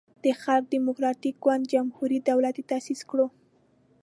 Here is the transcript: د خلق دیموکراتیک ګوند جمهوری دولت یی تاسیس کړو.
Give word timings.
د 0.23 0.25
خلق 0.41 0.65
دیموکراتیک 0.75 1.35
ګوند 1.43 1.63
جمهوری 1.73 2.19
دولت 2.29 2.55
یی 2.59 2.65
تاسیس 2.71 3.01
کړو. 3.09 3.27